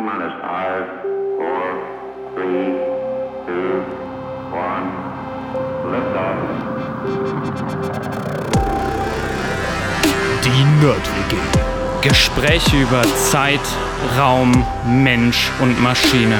[0.00, 0.86] minus five,
[1.38, 1.64] four,
[2.34, 2.78] three,
[3.46, 3.82] two,
[4.52, 4.86] one.
[5.92, 6.38] Liftoff.
[10.44, 11.36] Die Nerd-WG.
[12.02, 13.60] Gespräche über Zeit,
[14.18, 16.38] Raum, Mensch und Maschine.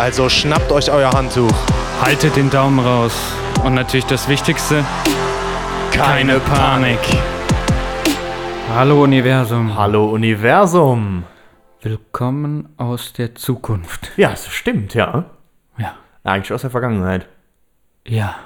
[0.00, 1.54] Also schnappt euch euer Handtuch.
[2.02, 3.12] Haltet den Daumen raus.
[3.64, 4.84] Und natürlich das Wichtigste,
[5.92, 6.98] keine Panik.
[8.74, 9.76] Hallo Universum.
[9.76, 11.24] Hallo Universum.
[11.82, 14.10] Willkommen aus der Zukunft.
[14.16, 15.26] Ja, das stimmt, ja.
[15.78, 15.94] Ja.
[16.24, 17.26] Eigentlich aus der Vergangenheit.
[18.06, 18.36] Ja.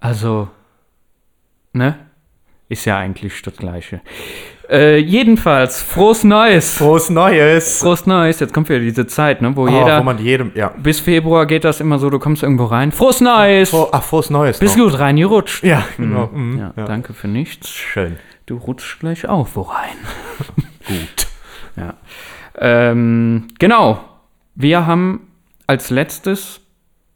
[0.00, 0.48] Also,
[1.72, 1.96] ne?
[2.68, 4.00] Ist ja eigentlich das Gleiche.
[4.68, 6.76] Äh, jedenfalls, frohes Neues.
[6.78, 7.80] Frohes Neues.
[7.80, 8.40] Frohes Neues.
[8.40, 10.00] Jetzt kommt wieder diese Zeit, ne, wo Oh, jeder.
[10.00, 10.68] wo man jedem, ja.
[10.68, 12.90] bis Februar geht das immer so, du kommst irgendwo rein.
[12.90, 13.70] Frohes Neues!
[13.70, 14.58] Froh, ach, frohes Neues.
[14.58, 14.90] Bist noch.
[14.90, 15.62] gut reingerutscht?
[15.62, 16.28] Ja, genau.
[16.32, 16.58] Mhm.
[16.58, 16.84] Ja, Ja.
[16.86, 17.68] danke für nichts.
[17.70, 18.16] Schön.
[18.46, 19.96] Du rutschst gleich auch wo rein.
[20.86, 21.26] Gut.
[21.76, 21.94] Ja.
[22.58, 24.00] Ähm, genau.
[24.54, 25.28] Wir haben
[25.66, 26.60] als letztes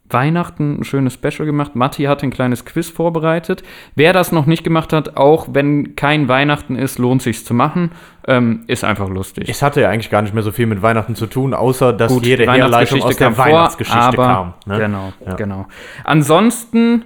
[0.09, 1.75] Weihnachten ein schönes Special gemacht.
[1.75, 3.63] Matti hat ein kleines Quiz vorbereitet.
[3.97, 7.91] Wer das noch nicht gemacht hat, auch wenn kein Weihnachten ist, lohnt sich zu machen.
[8.27, 9.49] Ähm, ist einfach lustig.
[9.49, 12.13] Es hatte ja eigentlich gar nicht mehr so viel mit Weihnachten zu tun, außer dass
[12.13, 14.55] Gut, jede Herleitung aus der vor, Weihnachtsgeschichte kam.
[14.65, 14.79] Ne?
[14.79, 15.35] Genau, Ja.
[15.35, 15.67] genau.
[16.05, 17.05] Ansonsten,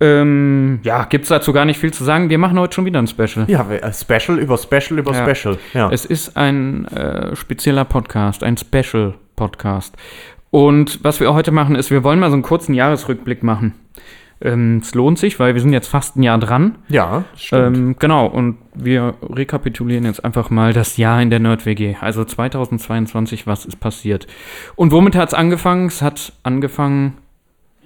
[0.00, 2.28] ähm, ja, gibt es dazu gar nicht viel zu sagen.
[2.28, 3.48] Wir machen heute schon wieder ein Special.
[3.48, 5.34] Ja, äh, Special über Special über Ja.
[5.34, 5.58] Special.
[5.72, 5.90] Ja.
[5.90, 9.96] Es ist ein äh, spezieller Podcast, ein Special-Podcast.
[10.50, 13.74] Und was wir heute machen, ist, wir wollen mal so einen kurzen Jahresrückblick machen.
[14.42, 16.76] Ähm, es lohnt sich, weil wir sind jetzt fast ein Jahr dran.
[16.88, 17.76] ja, stimmt.
[17.76, 21.96] Ähm, genau, und wir rekapitulieren jetzt einfach mal das Jahr in der Nerd-WG.
[22.02, 24.26] Also 2022, was ist passiert?
[24.74, 25.86] Und womit hat es angefangen?
[25.86, 27.14] Es hat angefangen,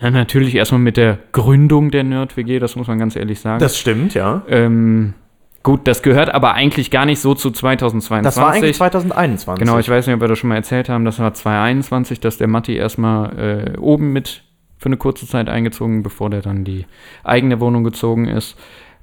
[0.01, 3.59] ja, natürlich erstmal mit der Gründung der Nerd-WG, das muss man ganz ehrlich sagen.
[3.61, 4.42] das stimmt, ja.
[4.48, 5.15] ähm,
[5.62, 8.25] gut, das gehört aber eigentlich gar nicht so zu 2022.
[8.25, 9.65] Das war eigentlich 2021.
[9.65, 11.05] Genau, ich weiß nicht, ob wir das schon mal erzählt haben.
[11.05, 14.42] Das war 2021, dass der Matti erstmal äh, oben mit
[14.79, 16.87] für eine kurze Zeit eingezogen, bevor der dann die
[17.23, 18.57] eigene Wohnung gezogen ist.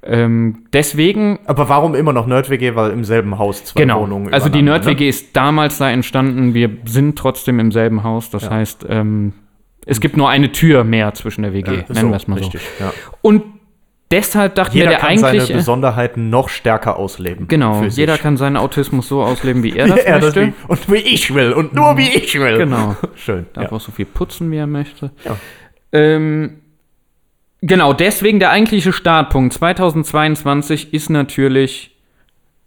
[0.03, 2.75] Ähm, deswegen, Aber warum immer noch Nerd-WG?
[2.75, 4.01] Weil im selben Haus zwei genau.
[4.01, 6.53] Wohnungen Also die Nerd-WG ist damals da entstanden.
[6.53, 8.29] Wir sind trotzdem im selben Haus.
[8.29, 8.51] Das Ja.
[8.51, 9.33] heißt, ähm,
[9.87, 11.77] es gibt nur eine Tür mehr zwischen der WG, Ne?
[11.89, 12.89] nennen so, wir es mal richtig, Ja.
[12.91, 13.11] so.
[13.21, 13.43] Und
[14.11, 15.49] deshalb dachten Jeder wir, der kann seine eigentlich.
[15.49, 17.47] äh, Besonderheiten noch stärker ausleben.
[17.47, 17.97] Genau, für sich.
[17.97, 20.47] jeder kann seinen Autismus so ausleben, wie er das Ja, das möchte.
[20.47, 22.57] wie, und wie ich will und nur wie ich will.
[22.57, 22.95] Genau.
[23.15, 23.47] Schön.
[23.53, 23.71] Darf Ja.
[23.71, 25.11] auch so viel putzen, wie er möchte.
[25.25, 25.37] Ja.
[25.93, 26.59] Ähm,
[27.61, 31.95] genau, deswegen der eigentliche Startpunkt 2022 ist natürlich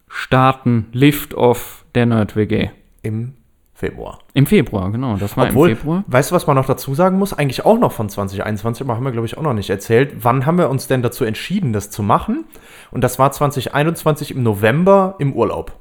[0.08, 2.70] Starten, Lift-Off der Nerd-WG.
[3.02, 3.34] Im
[3.80, 4.18] Februar.
[4.34, 6.04] Im Februar, genau, das war Obwohl, im Februar.
[6.06, 7.32] weißt du, was man noch dazu sagen muss?
[7.32, 10.16] Eigentlich auch noch von 2021, aber haben wir, glaube ich, auch noch nicht erzählt.
[10.22, 12.44] Wann haben wir uns denn dazu entschieden, das zu machen?
[12.90, 15.72] Und das war 2021 im November im Urlaub.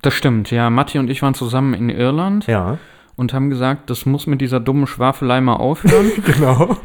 [0.00, 0.70] Das stimmt, ja.
[0.70, 2.78] Matti und ich waren zusammen in Irland Ja,
[3.16, 6.10] und haben gesagt, das muss mit dieser dummen Schwafelei mal aufhören.
[6.24, 6.76] genau.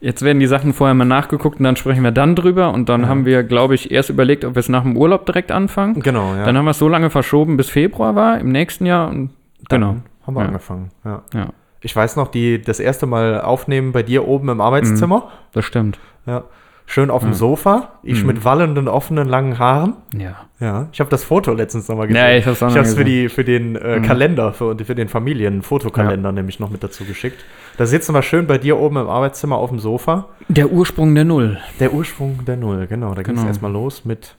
[0.00, 2.72] Jetzt werden die Sachen vorher mal nachgeguckt und dann sprechen wir dann drüber.
[2.74, 5.50] Und dann haben wir, glaube ich, erst überlegt, ob wir es nach dem Urlaub direkt
[5.50, 6.00] anfangen.
[6.00, 6.44] Genau, ja.
[6.44, 9.08] Dann haben wir es so lange verschoben, bis Februar war, im nächsten Jahr.
[9.08, 9.30] Und
[9.68, 9.96] genau.
[10.26, 10.46] Haben wir Ja.
[10.48, 11.22] angefangen, ja.
[11.34, 11.48] Ja,
[11.80, 15.30] Ich weiß noch, die, das erste Mal aufnehmen bei dir oben im Arbeitszimmer.
[15.52, 15.98] das stimmt.
[16.26, 16.44] Ja.
[16.86, 17.94] Schön auf dem Sofa.
[18.02, 18.26] Ich Mhm.
[18.26, 19.94] mit wallenden, offenen, langen Haaren.
[20.14, 20.36] Ja.
[20.60, 22.22] Ja, ich habe das Foto letztens nochmal gesehen.
[22.22, 26.60] Ja, ich habe es für, die, für den äh, Kalender, für, für den Familienfotokalender nämlich
[26.60, 27.42] noch mit dazu geschickt.
[27.78, 30.26] Da sitzen wir schön bei dir oben im Arbeitszimmer auf dem Sofa.
[30.48, 31.58] Der Ursprung der Null.
[31.80, 33.14] Der Ursprung der Null, genau.
[33.14, 33.48] Da ging es Genau.
[33.48, 34.36] erstmal los mit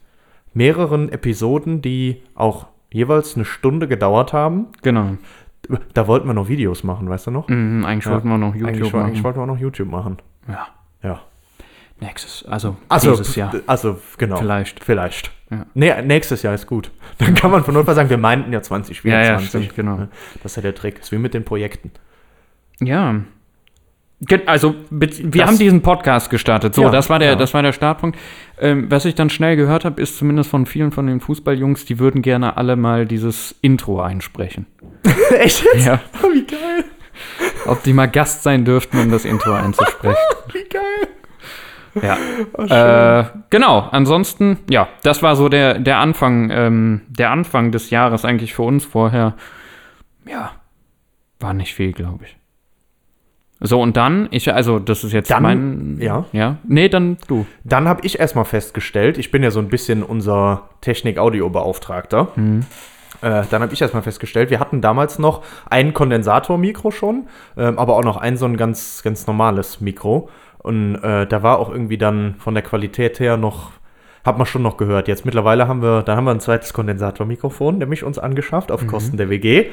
[0.54, 4.66] mehreren Episoden, die auch jeweils eine Stunde gedauert haben.
[4.82, 5.16] Genau.
[5.94, 7.48] Da wollten wir noch Videos machen, weißt du noch?
[7.48, 8.12] Mhm, eigentlich Ja.
[8.12, 9.06] wollten wir noch YouTube eigentlich, machen.
[9.06, 10.16] eigentlich wollten wir auch noch YouTube machen.
[10.48, 10.66] ja.
[11.02, 11.20] Ja.
[11.98, 13.54] Nächstes, also, Also, dieses Jahr.
[13.66, 14.36] also genau.
[14.36, 14.84] Vielleicht.
[14.84, 15.30] Vielleicht.
[15.50, 15.64] Ja.
[15.72, 16.90] Nee, nächstes Jahr ist gut.
[17.18, 19.04] Dann kann man von Notfall sagen, wir meinten ja 2024.
[19.04, 20.08] Ja, ja, stimmt, genau.
[20.42, 20.96] Das ist ja der Trick.
[20.96, 21.90] Das ist wie mit den Projekten.
[22.80, 23.14] Ja.
[24.46, 26.74] Also, wir Das- haben diesen Podcast gestartet.
[26.74, 27.36] So, Ja, das, war der, ja.
[27.36, 28.18] das war der Startpunkt.
[28.58, 31.98] Ähm, was ich dann schnell gehört habe, ist zumindest von vielen von den Fußballjungs, die
[31.98, 34.66] würden gerne alle mal dieses Intro einsprechen.
[35.38, 35.86] Echt jetzt?
[35.86, 36.00] Ja.
[36.22, 36.84] Oh, wie geil.
[37.66, 40.16] Ob die mal Gast sein dürften, um das Intro einzusprechen.
[40.52, 41.08] Wie geil.
[42.02, 42.18] Ja.
[42.52, 42.62] Oh.
[42.64, 48.26] Äh, genau, ansonsten, ja, das war so der, der Anfang, ähm, der Anfang des Jahres
[48.26, 49.34] eigentlich für uns vorher.
[50.28, 50.52] Ja,
[51.40, 52.36] war nicht viel, glaube ich.
[53.60, 55.98] So, und dann, ich, also, das ist jetzt Dann- mein.
[56.00, 56.24] ja.
[56.32, 56.56] Ja.
[56.68, 57.46] Nee, dann du.
[57.64, 62.28] Dann habe ich erstmal festgestellt, ich bin ja so ein bisschen unser Technik-Audio-Beauftragter.
[63.22, 67.96] Äh, dann habe ich erstmal festgestellt, wir hatten damals noch ein Kondensatormikro schon, ähm, aber
[67.96, 70.28] auch noch ein so ein ganz, ganz normales Mikro.
[70.58, 73.70] Und äh, da war auch irgendwie dann von der Qualität her noch
[74.26, 75.08] hat man schon noch gehört.
[75.08, 79.16] Jetzt mittlerweile haben wir, dann haben wir ein zweites Kondensatormikrofon, nämlich uns angeschafft auf Kosten
[79.16, 79.66] der WG.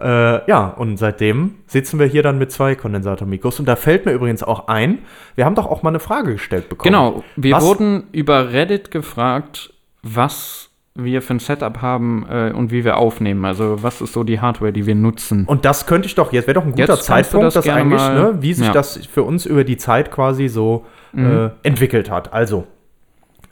[0.00, 3.58] Äh, ja, und seitdem sitzen wir hier dann mit zwei Kondensatormikros.
[3.60, 4.98] Und da fällt mir übrigens auch ein,
[5.34, 6.92] wir haben doch auch mal eine Frage gestellt bekommen.
[6.92, 9.72] Genau, wir Was- wurden über Reddit gefragt,
[10.02, 13.44] was wir für ein Setup haben äh, und wie wir aufnehmen.
[13.44, 15.44] Also was ist so die Hardware, die wir nutzen.
[15.46, 18.32] Und das könnte ich doch, jetzt wäre doch ein guter Zeitpunkt, das das, eigentlich, mal-
[18.32, 18.70] ne, wie sich ja.
[18.70, 18.74] Mhm.
[18.74, 22.32] das für uns über die Zeit quasi so äh, entwickelt hat.
[22.32, 22.66] Also,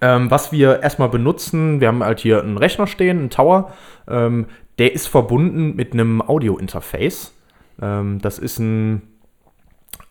[0.00, 3.72] ähm, was wir erstmal benutzen, wir haben halt hier einen Rechner stehen, einen Tower,
[4.08, 4.46] ähm,
[4.78, 7.32] der ist verbunden mit einem Audio-Interface.
[7.80, 9.02] Ähm, das ist ein,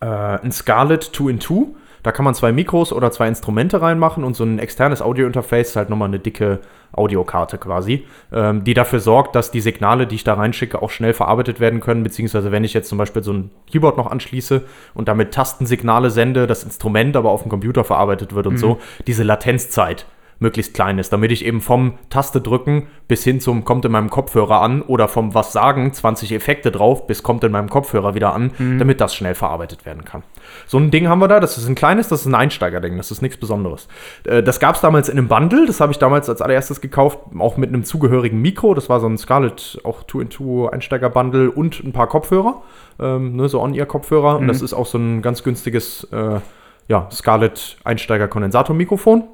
[0.00, 1.74] äh, ein Scarlett 2-in-2.
[2.06, 5.76] Da kann man zwei Mikros oder zwei Instrumente reinmachen und so ein externes Audio-Interface ist
[5.76, 6.60] halt nochmal eine dicke
[6.92, 11.14] Audiokarte quasi, ähm, die dafür sorgt, dass die Signale, die ich da reinschicke, auch schnell
[11.14, 12.04] verarbeitet werden können.
[12.04, 14.62] Beziehungsweise, wenn ich jetzt zum Beispiel so ein Keyboard noch anschließe
[14.94, 19.24] und damit Tastensignale sende, das Instrument aber auf dem Computer verarbeitet wird und so, diese
[19.24, 20.06] Latenzzeit
[20.38, 24.10] möglichst klein ist, damit ich eben vom Taste drücken bis hin zum kommt in meinem
[24.10, 28.34] Kopfhörer an oder vom was sagen 20 Effekte drauf bis kommt in meinem Kopfhörer wieder
[28.34, 30.22] an, damit das schnell verarbeitet werden kann.
[30.66, 33.10] So ein Ding haben wir da, das ist ein kleines, das ist ein Einsteigerding, das
[33.10, 33.88] ist nichts Besonderes.
[34.24, 37.18] Äh, Das gab es damals in einem Bundle, das habe ich damals als allererstes gekauft,
[37.38, 41.92] auch mit einem zugehörigen Mikro, das war so ein Scarlett auch 2-in-2 Einsteiger-Bundle und ein
[41.92, 42.62] paar Kopfhörer,
[43.00, 46.40] ähm, ne, so On-Ear-Kopfhörer und das ist auch so ein ganz günstiges äh,
[46.88, 49.24] ja, Scarlett Einsteiger-Kondensator-Mikrofon.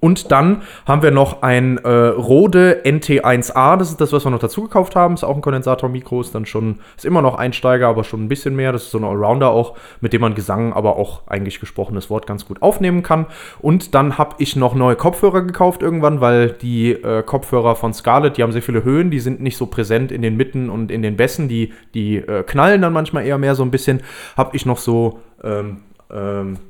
[0.00, 4.38] Und dann haben wir noch ein äh, Rode NT1A, das ist das, was wir noch
[4.38, 5.14] dazu gekauft haben.
[5.14, 8.56] Ist auch ein Kondensator-Mikro, ist dann schon, ist immer noch Einsteiger, aber schon ein bisschen
[8.56, 8.72] mehr.
[8.72, 12.26] Das ist so ein Allrounder auch, mit dem man Gesang, aber auch eigentlich gesprochenes Wort
[12.26, 13.26] ganz gut aufnehmen kann.
[13.60, 18.36] Und dann habe ich noch neue Kopfhörer gekauft irgendwann, weil die äh, Kopfhörer von Scarlett,
[18.36, 21.02] die haben sehr viele Höhen, die sind nicht so präsent in den Mitten und in
[21.02, 24.02] den Bässen, die, die äh, knallen dann manchmal eher mehr so ein bisschen.
[24.36, 25.78] Habe ich noch so ähm,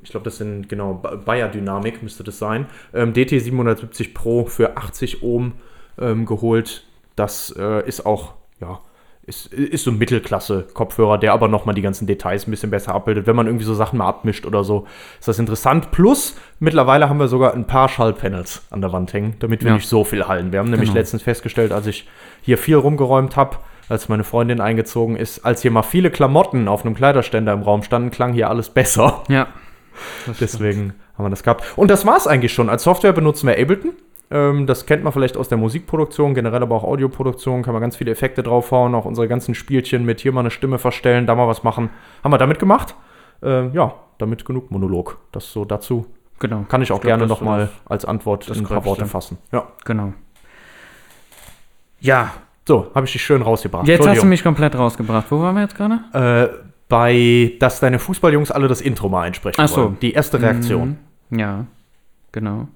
[0.03, 4.45] ich glaube, das sind genau Ba- Bayer Dynamik müsste das sein, ähm, DT 770 Pro
[4.47, 5.53] für 80 Ohm
[6.01, 6.85] ähm, geholt.
[7.17, 8.79] Das äh, ist auch, ja,
[9.25, 13.27] ist, ist so ein Mittelklasse-Kopfhörer, der aber nochmal die ganzen Details ein bisschen besser abbildet.
[13.27, 14.87] Wenn man irgendwie so Sachen mal abmischt oder so,
[15.19, 15.91] ist das interessant.
[15.93, 19.75] Plus, mittlerweile haben wir sogar ein paar Schallpanels an der Wand hängen, damit wir Ja.
[19.77, 20.53] nicht so viel hallen.
[20.53, 20.99] Wir haben nämlich Genau.
[21.01, 22.09] letztens festgestellt, als ich
[22.43, 23.57] hier viel rumgeräumt habe,
[23.89, 27.83] als meine Freundin eingezogen ist, als hier mal viele Klamotten auf einem Kleiderständer im Raum
[27.83, 29.23] standen, klang hier alles besser.
[29.29, 29.49] Ja.
[30.41, 31.65] Deswegen haben wir das gehabt.
[31.77, 32.69] Und das war es eigentlich schon.
[32.69, 33.93] Als Software benutzen wir Ableton.
[34.31, 37.63] Ähm, das kennt man vielleicht aus der Musikproduktion, generell aber auch Audioproduktion.
[37.63, 38.95] Kann man ganz viele Effekte draufhauen.
[38.95, 41.91] Auch unsere ganzen Spielchen mit hier mal eine Stimme verstellen, da mal was machen.
[42.25, 42.95] Haben wir damit gemacht.
[43.43, 45.19] Ähm, ja, damit genug Monolog.
[45.33, 46.07] Das so dazu.
[46.39, 46.65] Genau.
[46.69, 49.39] Kann ich auch Ich glaub, gerne nochmal als Antwort das in ein paar Worte fassen.
[49.53, 49.69] Ja.
[49.85, 50.15] Genau.
[52.01, 52.33] Ja,
[52.67, 53.87] So, habe ich dich schön rausgebracht.
[53.89, 55.27] jetzt hast du mich komplett rausgebracht.
[55.31, 56.01] Wo waren wir jetzt gerade?
[56.13, 56.55] Äh,
[56.89, 59.85] bei, dass deine Fußballjungs alle das Intro mal einsprechen Ach so.
[59.85, 59.97] wollen.
[60.01, 60.99] Die erste Reaktion.
[61.31, 61.39] Mhm.
[61.39, 61.67] Ja,
[62.33, 62.69] genau.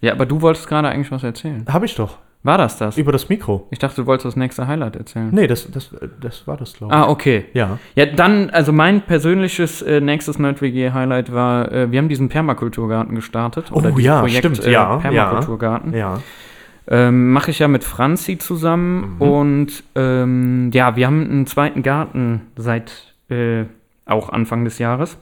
[0.00, 1.64] Ja, aber du wolltest gerade eigentlich was erzählen.
[1.68, 2.18] Habe ich doch.
[2.42, 2.96] War das das?
[2.96, 3.66] Über das Mikro.
[3.70, 5.30] Ich dachte, du wolltest das nächste Highlight erzählen.
[5.32, 6.98] Nee, das, das, das war das, glaube ich.
[6.98, 7.46] Ah, okay.
[7.54, 7.78] Ja.
[7.96, 13.66] Ja, dann, also mein persönliches äh, nächstes NerdWG-Highlight war, äh, wir haben diesen Permakulturgarten gestartet.
[13.72, 15.92] Oh dieses ja, stimmt, äh, ja, Permakulturgarten.
[15.92, 16.20] Ja.
[16.88, 19.22] Ähm, Mache ich ja mit Franzi zusammen Mhm.
[19.22, 23.64] und ähm, ja, wir haben einen zweiten Garten seit äh,
[24.04, 25.18] auch Anfang des Jahres.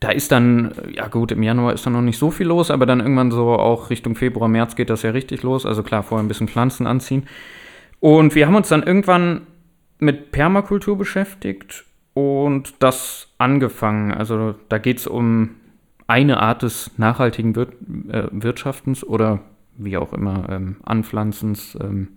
[0.00, 2.70] Da ist dann, äh, ja gut, im Januar ist dann noch nicht so viel los,
[2.70, 5.66] aber dann irgendwann so auch Richtung Februar, März geht das ja richtig los.
[5.66, 7.26] Also klar, vorher ein bisschen Pflanzen anziehen.
[8.00, 9.46] Und wir haben uns dann irgendwann
[9.98, 14.12] mit Permakultur beschäftigt und das angefangen.
[14.12, 15.50] Also da geht es um
[16.06, 17.68] eine Art des nachhaltigen Wir
[18.12, 19.40] äh, Wirtschaftens oder
[19.76, 21.76] wie auch immer ähm, Anpflanzens.
[21.80, 22.08] Ähm.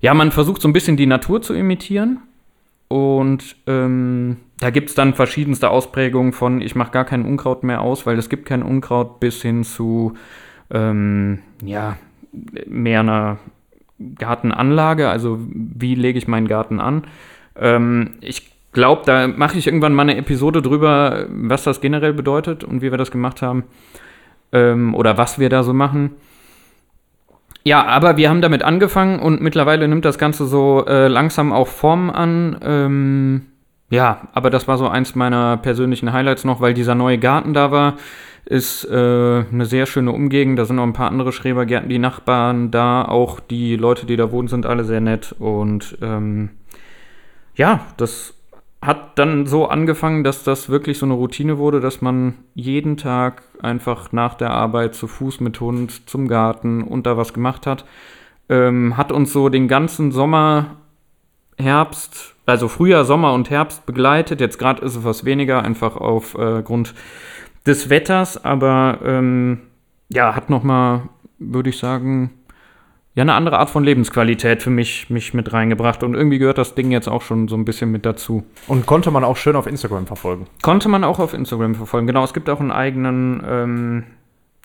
[0.00, 2.18] Ja, man versucht so ein bisschen die Natur zu imitieren.
[2.88, 7.80] Und ähm, da gibt es dann verschiedenste Ausprägungen von, ich mache gar kein Unkraut mehr
[7.80, 10.12] aus, weil es gibt kein Unkraut, bis hin zu,
[10.70, 11.96] ähm, ja,
[12.66, 13.38] mehr einer
[14.18, 17.04] Gartenanlage, also wie lege ich meinen Garten an.
[17.56, 22.62] Ähm, ich glaube, da mache ich irgendwann mal eine Episode drüber, was das generell bedeutet
[22.62, 23.64] und wie wir das gemacht haben
[24.52, 26.12] ähm, oder was wir da so machen.
[27.64, 31.68] Ja, aber wir haben damit angefangen und mittlerweile nimmt das Ganze so äh, langsam auch
[31.68, 32.58] Form an.
[32.62, 33.42] Ähm,
[33.88, 37.70] ja, aber das war so eins meiner persönlichen Highlights noch, weil dieser neue Garten da
[37.70, 37.96] war.
[38.44, 40.58] Ist äh, eine sehr schöne Umgegend.
[40.58, 43.04] Da sind noch ein paar andere Schrebergärten, die Nachbarn da.
[43.04, 45.32] Auch die Leute, die da wohnen, sind alle sehr nett.
[45.38, 46.50] Und ähm,
[47.54, 48.34] ja, das
[48.82, 53.42] hat dann so angefangen, dass das wirklich so eine Routine wurde, dass man jeden Tag
[53.62, 57.84] einfach nach der Arbeit zu Fuß mit Hund zum Garten und da was gemacht hat.
[58.48, 60.78] Ähm, hat uns so den ganzen Sommer,
[61.56, 64.40] Herbst, also Frühjahr, Sommer und Herbst begleitet.
[64.40, 66.92] Jetzt gerade ist es was weniger, einfach aufgrund
[67.64, 69.60] des Wetters, aber ähm,
[70.08, 71.02] ja, hat nochmal,
[71.38, 72.32] würde ich sagen,
[73.14, 76.02] ja, eine andere Art von Lebensqualität für mich, mich mit reingebracht.
[76.02, 78.44] Und irgendwie gehört das Ding jetzt auch schon so ein bisschen mit dazu.
[78.68, 80.46] Und konnte man auch schön auf Instagram verfolgen.
[80.62, 82.06] Konnte man auch auf Instagram verfolgen.
[82.06, 84.04] Genau, es gibt auch einen eigenen ähm,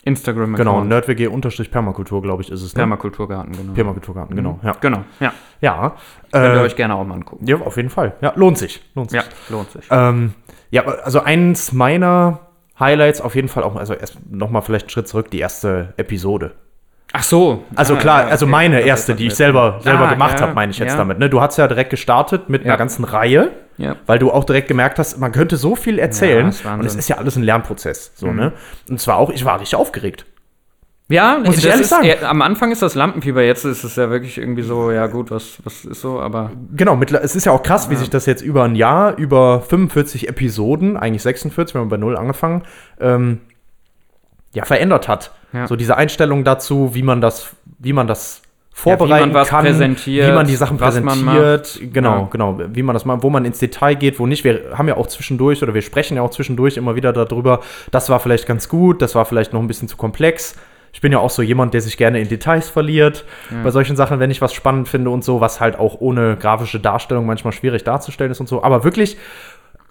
[0.04, 0.56] Instagram-Account.
[0.56, 2.74] Genau, nerdwg-permakultur, glaube ich, ist es.
[2.74, 2.78] Ne?
[2.78, 3.72] Permakulturgarten, genau.
[3.74, 4.58] Permakulturgarten, genau.
[4.62, 4.72] Ja.
[4.80, 5.32] Genau, ja.
[5.60, 5.96] Ja,
[6.32, 7.44] Könnt ihr äh, euch gerne auch mal angucken.
[7.46, 8.14] ja, auf jeden Fall.
[8.20, 8.80] Ja, lohnt sich.
[8.94, 9.20] Lohnt sich.
[9.20, 9.84] Ja, lohnt sich.
[9.90, 10.32] Ähm,
[10.70, 12.40] ja, also eins meiner
[12.78, 16.52] Highlights auf jeden Fall auch, also erst nochmal vielleicht einen Schritt zurück, die erste Episode.
[17.12, 17.64] Ach so.
[17.74, 18.50] Also Ah, klar, ja, also okay.
[18.50, 20.96] meine erste, die ich selber, selber Ah, gemacht ja, habe, meine ich jetzt ja.
[20.98, 21.18] damit.
[21.18, 21.30] Ne?
[21.30, 22.68] Du hast ja direkt gestartet mit Ja.
[22.72, 23.96] einer ganzen Reihe, Ja.
[24.06, 26.74] weil du auch direkt gemerkt hast, man könnte so viel erzählen Ja.
[26.74, 26.80] Mhm.
[26.80, 28.12] und es ist ja alles ein Lernprozess.
[28.14, 28.52] So, ne?
[28.90, 30.26] Und zwar auch, ich war richtig aufgeregt.
[31.10, 32.04] Ja, Muss ich ehrlich ist, sagen.
[32.04, 35.30] eher- am Anfang ist das Lampenfieber, jetzt ist es ja wirklich irgendwie so, ja gut,
[35.30, 38.26] was, was ist so, aber Genau, mittler- es ist ja auch krass, wie sich das
[38.26, 42.64] jetzt über ein Jahr, über 45 Episoden, eigentlich 46, wir haben bei null angefangen,
[43.00, 43.40] ähm,
[44.52, 45.30] ja, verändert hat.
[45.52, 45.66] Ja.
[45.66, 50.32] So diese Einstellung dazu, wie man das, wie man das vorbereiten was kann, präsentiert, wie
[50.32, 52.28] man die Sachen präsentiert, genau, Ja.
[52.30, 54.44] genau, wie man das mal, wo man ins Detail geht, wo nicht.
[54.44, 58.08] Wir haben ja auch zwischendurch oder wir sprechen ja auch zwischendurch immer wieder darüber, das
[58.08, 60.54] war vielleicht ganz gut, das war vielleicht noch ein bisschen zu komplex.
[60.92, 63.24] Ich bin ja auch so jemand, der sich gerne in Details verliert
[63.62, 66.80] bei solchen Sachen, wenn ich was spannend finde und so, was halt auch ohne grafische
[66.80, 68.62] Darstellung manchmal schwierig darzustellen ist und so.
[68.62, 69.18] Aber wirklich,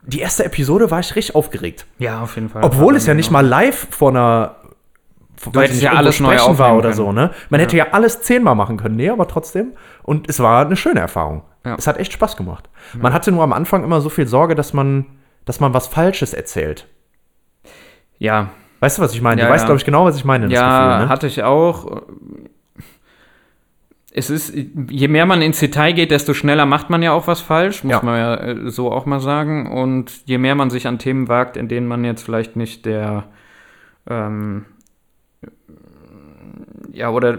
[0.04, 1.86] die erste Episode war ich richtig aufgeregt.
[2.00, 2.64] ja, auf jeden Fall.
[2.64, 4.56] Obwohl es ja nicht mal live vor einer
[5.46, 6.94] weil nicht ja alles neu war oder können.
[6.96, 7.32] so, ne?
[7.50, 9.74] Man hätte ja alles zehnmal machen können, nee, aber trotzdem.
[10.04, 11.44] Und es war eine schöne Erfahrung.
[11.66, 11.76] Ja.
[11.76, 12.70] Es hat echt Spaß gemacht.
[13.00, 15.06] Man hatte nur am Anfang immer so viel Sorge, dass man,
[15.46, 16.88] dass man was Falsches erzählt.
[18.20, 19.42] Ja, Weißt du, was ich meine?
[19.42, 19.66] Ja, du weißt, ja.
[19.66, 20.46] glaube ich, genau, was ich meine.
[20.46, 21.10] das ja, Gefühl, ne?
[21.10, 22.04] hatte ich auch.
[24.12, 24.54] Es ist,
[24.90, 27.92] je mehr man ins Detail geht, desto schneller macht man ja auch was falsch, muss
[27.92, 28.02] Ja.
[28.04, 29.72] man ja äh, so auch mal sagen.
[29.72, 33.26] Und je mehr man sich an Themen wagt, in denen man jetzt vielleicht nicht der,
[34.10, 34.66] ähm,
[36.98, 37.38] ja, oder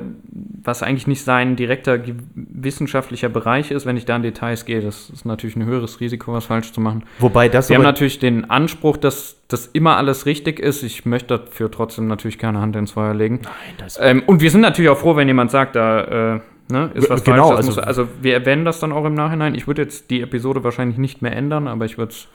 [0.62, 2.00] was eigentlich nicht sein direkter
[2.34, 6.32] wissenschaftlicher Bereich ist, wenn ich da in Details gehe, das ist natürlich ein höheres Risiko,
[6.32, 7.04] was falsch zu machen.
[7.18, 10.82] Wobei das Wir haben natürlich den Anspruch, dass das immer alles richtig ist.
[10.82, 13.40] Ich möchte dafür trotzdem natürlich keine Hand ins Feuer legen.
[13.42, 16.90] Nein, das Ähm, und wir sind natürlich auch froh, wenn jemand sagt, da äh, ne,
[16.94, 17.56] ist was genau, falsch.
[17.58, 19.54] Also- muss, also wir erwähnen das dann auch im Nachhinein.
[19.54, 22.28] Ich würde jetzt die Episode wahrscheinlich nicht mehr ändern, aber ich würde es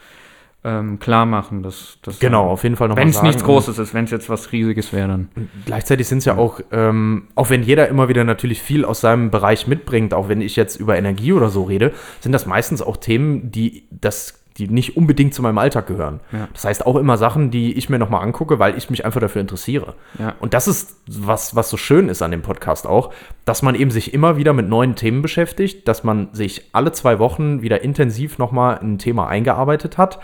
[0.65, 3.93] ähm, klar machen, dass, dass genau, auf jeden Fall noch wenn es nichts Großes ist,
[3.93, 5.29] wenn es jetzt was Riesiges wäre, dann.
[5.65, 9.29] Gleichzeitig sind es ja auch, ähm, auch wenn jeder immer wieder natürlich viel aus seinem
[9.29, 12.98] Bereich mitbringt, auch wenn ich jetzt über Energie oder so rede, sind das meistens auch
[12.98, 16.20] Themen, die das die nicht unbedingt zu meinem Alltag gehören.
[16.32, 16.48] Ja.
[16.53, 19.41] Das heißt auch immer Sachen, die ich mir nochmal angucke, weil ich mich einfach dafür
[19.41, 19.96] interessiere.
[20.20, 20.36] Ja.
[20.39, 23.12] Und das ist was, was so schön ist an dem Podcast auch,
[23.46, 27.20] dass man eben sich immer wieder mit neuen Themen beschäftigt, dass man sich alle zwei
[27.20, 30.20] Wochen wieder intensiv nochmal in ein Thema eingearbeitet hat.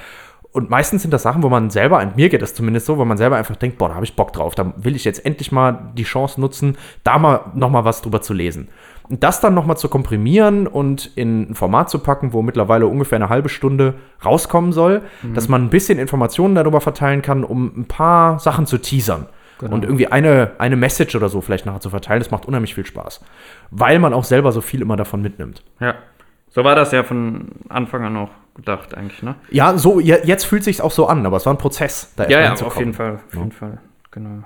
[0.52, 3.18] Und meistens sind das Sachen, wo man selber, mir geht das zumindest so, wo man
[3.18, 5.92] selber einfach denkt, boah, da habe ich Bock drauf, da will ich jetzt endlich mal
[5.96, 8.70] die Chance nutzen, da mal nochmal was drüber zu lesen.
[9.10, 13.18] Und das dann nochmal zu komprimieren und in ein Format zu packen, wo mittlerweile ungefähr
[13.18, 15.02] eine halbe Stunde rauskommen soll,
[15.34, 19.26] dass man ein bisschen Informationen darüber verteilen kann, um ein paar Sachen zu teasern.
[19.60, 19.76] Genau.
[19.76, 22.86] Und irgendwie eine, eine Message oder so vielleicht nachher zu verteilen, das macht unheimlich viel
[22.86, 23.22] Spaß.
[23.72, 25.64] Weil man auch selber so viel immer davon mitnimmt.
[25.80, 25.96] Ja.
[26.50, 28.30] So war das ja von Anfang an auch
[28.60, 29.36] gedacht, eigentlich, ne?
[29.50, 32.14] Ja, so, je- jetzt fühlt sich auch so an, aber es war ein Prozess.
[32.16, 33.16] Da Ja, ja, auf jeden Fall.
[33.16, 33.40] Auf Ja.
[33.40, 33.80] jeden Fall,
[34.12, 34.44] genau.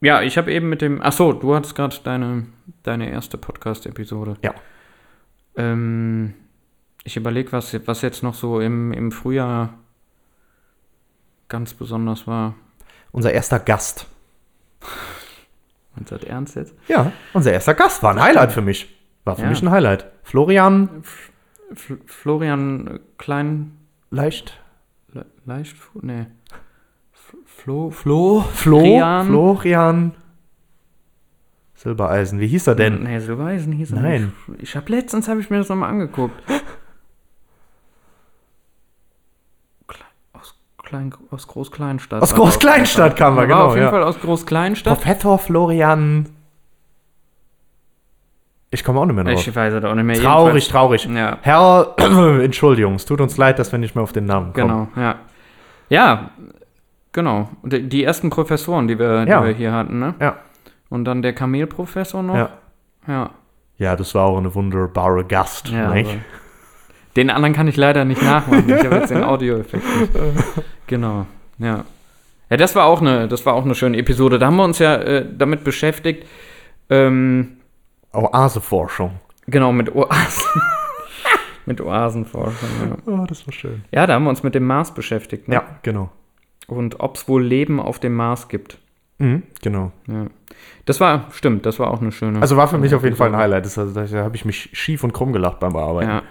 [0.00, 1.00] Ja, ich habe eben mit dem.
[1.02, 2.46] Ach so, du hattest gerade deine,
[2.82, 4.36] deine erste Podcast-Episode.
[4.42, 4.54] Ja.
[5.56, 6.34] Ähm,
[7.04, 9.74] ich überlege, was, was jetzt noch so im, im Frühjahr
[11.48, 12.54] ganz besonders war.
[13.12, 14.06] Unser erster Gast.
[15.96, 16.74] Du das ernst jetzt?
[16.88, 18.96] Ja, unser erster Gast war ein Highlight für mich.
[19.24, 19.48] War für Ja.
[19.50, 20.06] mich ein Highlight.
[20.22, 21.02] Florian
[21.72, 23.76] F Florian Klein.
[24.10, 24.60] Leicht.
[25.12, 25.76] Le leicht?
[26.02, 26.26] Nee.
[27.12, 27.90] F Flo.
[27.90, 28.44] Flo.
[28.52, 29.26] Flo, Rian.
[29.26, 30.12] Florian
[31.74, 32.40] Silbereisen.
[32.40, 33.04] Wie hieß er denn?
[33.04, 34.32] Nee, Silbereisen hieß er Nein.
[34.48, 34.62] nicht.
[34.62, 36.34] Ich habe letztens habe ich mir das nochmal angeguckt.
[39.86, 42.22] Klein, aus Klein, aus Groß-Kleinstadt.
[42.22, 43.90] Aus war Groß-Kleinstadt kam er, war genau, auf jeden ja.
[43.90, 45.00] Fall aus Groß-Kleinstadt.
[45.00, 46.28] Professor Florian.
[48.72, 49.46] Ich komme auch nicht mehr drauf.
[49.46, 50.20] Ich weiß es auch nicht mehr.
[50.20, 51.08] Traurig, traurig.
[51.12, 51.38] Ja.
[51.42, 51.94] Herr,
[52.42, 54.88] Entschuldigung, es tut uns leid, dass wir nicht mehr auf den Namen kommen.
[54.94, 55.16] Genau, ja.
[55.88, 56.30] Ja,
[57.12, 57.48] genau.
[57.64, 59.40] Die, die ersten Professoren, die wir, Ja.
[59.40, 60.14] die wir hier hatten, ne?
[60.20, 60.36] Ja.
[60.88, 62.36] Und dann der Kamelprofessor noch.
[62.36, 62.50] Ja.
[63.08, 63.30] Ja.
[63.78, 65.68] Ja, das war auch eine wunderbare Gast.
[65.68, 66.16] ja nicht?
[67.16, 68.68] den anderen kann ich leider nicht nachmachen.
[68.68, 70.12] Ich habe jetzt den Audioeffekt nicht.
[70.86, 71.26] Genau,
[71.58, 71.84] ja.
[72.50, 74.38] Ja, das war auch eine, das war auch eine schöne Episode.
[74.38, 76.26] Da haben wir uns ja äh, damit beschäftigt,
[76.88, 77.56] ähm,
[78.12, 79.20] Oaseforschung.
[79.46, 80.62] genau, mit Oasen.
[81.66, 83.12] mit Oasenforschung, ja.
[83.12, 83.84] Oh, das war schön.
[83.92, 85.48] Ja, da haben wir uns mit dem Mars beschäftigt.
[85.48, 85.56] Ne?
[85.56, 86.10] Ja, genau.
[86.66, 88.78] und ob es wohl Leben auf dem Mars gibt.
[89.18, 89.92] Mhm, genau.
[90.06, 90.26] Ja.
[90.86, 92.40] Das war, stimmt, das war auch eine schöne.
[92.40, 93.66] Also war für mich auf jeden Fall ein Highlight.
[93.66, 96.10] Das, also, da habe ich mich schief und krumm gelacht beim Bearbeiten.
[96.10, 96.22] Ja.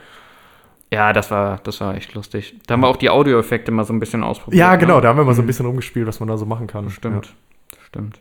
[0.92, 2.56] Ja, das war, das war echt lustig.
[2.66, 4.60] Da haben wir auch die Audioeffekte mal so ein bisschen ausprobiert.
[4.60, 5.02] Ja, genau, ne?
[5.02, 6.90] da haben wir mal so ein bisschen rumgespielt, was man da so machen kann.
[6.90, 7.36] Stimmt,
[7.86, 8.20] stimmt.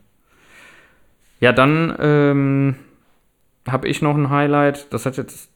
[1.41, 2.75] Ja, dann ähm,
[3.73, 4.93] habe ich noch ein Highlight.
[4.93, 5.51] Das hat jetzt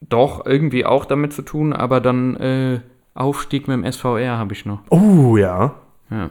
[0.00, 2.80] doch irgendwie auch damit zu tun, aber dann äh,
[3.14, 4.80] Aufstieg mit dem SVR habe ich noch.
[4.90, 5.74] Oh, ja.
[6.10, 6.30] Ja.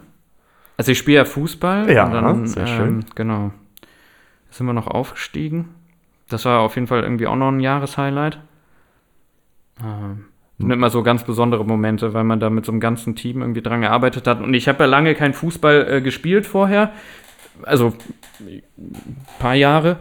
[0.78, 1.92] Also ich spiele ja Fußball.
[1.92, 3.06] Ja, und dann, sehr ähm, schön.
[3.16, 3.52] Genau.
[4.50, 5.70] Sind wir noch aufgestiegen.
[6.30, 8.40] Das war auf jeden Fall irgendwie auch noch ein Jahreshighlight.
[9.84, 10.26] Ähm,
[10.58, 13.62] sind immer so ganz besondere Momente, weil man da mit so einem ganzen Team irgendwie
[13.62, 14.42] dran gearbeitet hat.
[14.42, 16.92] Und ich habe ja lange kein Fußball äh, gespielt vorher.
[17.64, 17.94] Also
[18.40, 18.62] ein
[19.40, 19.98] paar Jahre.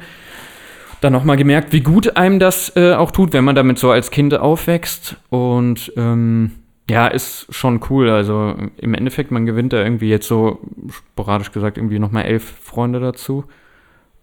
[1.01, 4.11] Dann nochmal gemerkt, wie gut einem das äh, auch tut, wenn man damit so als
[4.11, 5.17] Kind aufwächst.
[5.31, 6.53] Und ähm,
[6.91, 8.11] ja, ist schon cool.
[8.11, 10.59] Also im Endeffekt, man gewinnt da irgendwie jetzt so,
[10.91, 13.45] sporadisch gesagt, irgendwie nochmal elf Freunde dazu.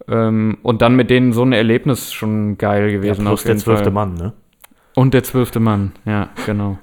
[0.08, 3.22] Ähm, und dann mit denen so ein Erlebnis schon geil ja gewesen.
[3.24, 3.90] plus auf der zwölfte.
[3.90, 4.32] Mann, ne?
[4.94, 6.78] Und der zwölfte Mann, ja, genau.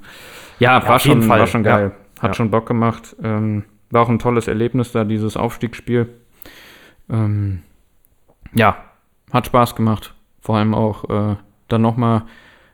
[0.58, 1.92] Ja, Ja, war, schon, Fall, war schon geil.
[2.16, 2.22] ja.
[2.22, 2.34] Hat Ja.
[2.34, 3.14] schon Bock gemacht.
[3.22, 6.08] Ähm, war auch ein tolles Erlebnis da, dieses Aufstiegsspiel.
[7.10, 7.62] Ähm,
[8.54, 8.76] ja,
[9.34, 10.14] hat Spaß gemacht.
[10.40, 11.36] Vor allem auch äh,
[11.68, 12.22] dann nochmal,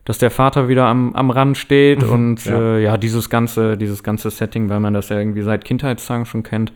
[0.04, 2.58] dass der Vater wieder am, am Rand steht Mhm, und ja.
[2.58, 6.42] Äh, ja, dieses ganze, dieses ganze Setting, weil man das ja irgendwie seit Kindheitstagen schon
[6.42, 6.72] kennt,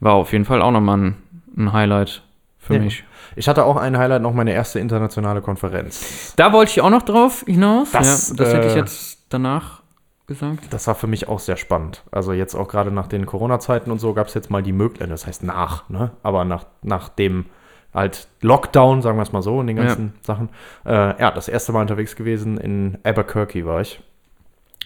[0.00, 1.16] war auf jeden Fall auch nochmal ein,
[1.56, 2.22] ein Highlight
[2.58, 2.80] für Ja.
[2.80, 3.04] mich.
[3.36, 6.34] Ich hatte auch ein Highlight, noch meine erste internationale Konferenz.
[6.36, 7.92] Da wollte ich auch noch drauf hinaus.
[7.92, 9.82] Das, ja, das hätte ich äh, jetzt danach
[10.26, 10.66] gesagt.
[10.70, 12.02] Das war für mich auch sehr spannend.
[12.10, 15.10] Also jetzt auch gerade nach den Corona-Zeiten und so gab es jetzt mal die Möglichkeit,
[15.10, 16.10] das heißt nach, ne?
[16.22, 17.46] aber nach, nach dem
[17.94, 19.84] halt Lockdown, sagen wir es mal so, und den Ja.
[19.84, 20.48] ganzen Sachen.
[20.84, 24.00] Äh, ja, das erste Mal unterwegs gewesen in Albuquerque war ich.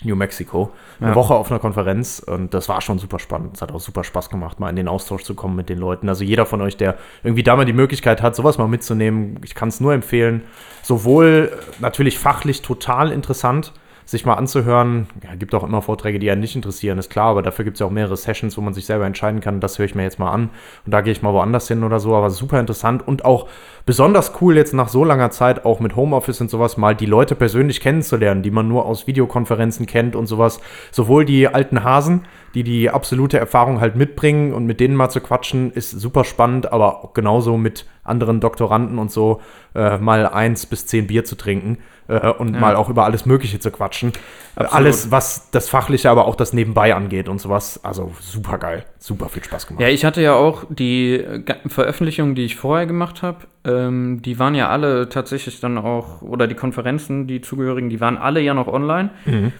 [0.02, 0.70] New Mexico.
[1.00, 1.14] Eine Ja.
[1.14, 3.54] Woche auf einer Konferenz und das war schon super spannend.
[3.56, 6.08] Es hat auch super Spaß gemacht, mal in den Austausch zu kommen mit den Leuten.
[6.08, 9.54] Also jeder von euch, der irgendwie da mal die Möglichkeit hat, sowas mal mitzunehmen, ich
[9.54, 10.42] kann es nur empfehlen.
[10.82, 13.72] Sowohl natürlich fachlich total interessant,
[14.04, 15.06] sich mal anzuhören.
[15.22, 17.80] Ja, gibt auch immer Vorträge, die einen nicht interessieren, ist klar, aber dafür gibt es
[17.80, 20.18] ja auch mehrere Sessions, wo man sich selber entscheiden kann, das höre ich mir jetzt
[20.18, 20.50] mal an
[20.84, 23.48] und da gehe ich mal woanders hin oder so, aber super interessant und auch
[23.86, 27.34] besonders cool jetzt nach so langer Zeit auch mit Homeoffice und sowas mal die Leute
[27.34, 30.60] persönlich kennenzulernen, die man nur aus Videokonferenzen kennt und sowas.
[30.90, 32.22] Sowohl die alten Hasen,
[32.54, 36.72] die die absolute Erfahrung halt mitbringen und mit denen mal zu quatschen, ist super spannend,
[36.72, 39.40] aber genauso mit anderen Doktoranden und so
[39.74, 42.60] äh, mal eins bis zehn Bier zu trinken äh, und Ja.
[42.60, 44.12] mal auch über alles Mögliche zu quatschen.
[44.56, 44.74] Absolut.
[44.74, 47.80] Alles, was das Fachliche, aber auch das Nebenbei angeht und sowas.
[47.82, 49.80] Also super geil, super viel Spaß gemacht.
[49.82, 54.38] Ja, ich hatte ja auch die äh, Veröffentlichungen, die ich vorher gemacht habe, ähm, die
[54.38, 58.54] waren ja alle tatsächlich dann auch, oder die Konferenzen, die zugehörigen, die waren alle ja
[58.54, 59.10] noch online.
[59.24, 59.52] Mhm.